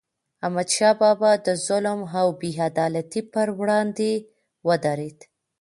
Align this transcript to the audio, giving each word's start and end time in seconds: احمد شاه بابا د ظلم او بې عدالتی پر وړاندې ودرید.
احمد 0.45 0.69
شاه 0.75 0.93
بابا 1.01 1.31
د 1.45 1.47
ظلم 1.67 1.99
او 2.19 2.27
بې 2.39 2.51
عدالتی 2.67 3.21
پر 3.33 3.47
وړاندې 3.59 4.11
ودرید. 4.67 5.19